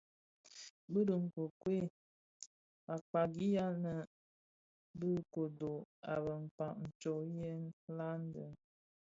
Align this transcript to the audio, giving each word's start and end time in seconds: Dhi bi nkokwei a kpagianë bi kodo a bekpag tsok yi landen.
Dhi 0.91 1.01
bi 1.07 1.15
nkokwei 1.23 1.83
a 2.93 2.95
kpagianë 3.05 3.93
bi 4.99 5.11
kodo 5.33 5.73
a 6.13 6.13
bekpag 6.23 6.77
tsok 6.99 7.21
yi 7.35 7.51
landen. 7.97 8.51